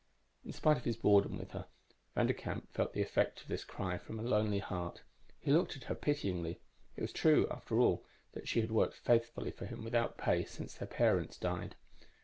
"__In 0.49 0.51
spite 0.51 0.77
of 0.77 0.83
his 0.83 0.97
boredom 0.97 1.37
with 1.37 1.51
her, 1.51 1.67
Vanderkamp 2.17 2.69
felt 2.71 2.93
the 2.93 3.03
effect 3.03 3.41
of 3.43 3.47
this 3.49 3.63
cry 3.63 3.99
from 3.99 4.17
a 4.19 4.23
lonely 4.23 4.57
heart. 4.57 5.03
He 5.39 5.51
looked 5.51 5.77
at 5.77 5.83
her 5.83 5.93
pityingly; 5.93 6.59
it 6.95 7.01
was 7.01 7.13
true, 7.13 7.47
after 7.51 7.77
all, 7.79 8.03
that 8.33 8.47
she 8.47 8.61
had 8.61 8.71
worked 8.71 8.95
faithfully 8.97 9.51
for 9.51 9.67
him, 9.67 9.83
without 9.83 10.17
pay, 10.17 10.43
since 10.43 10.73
their 10.73 10.87
parents 10.87 11.37
died. 11.37 11.75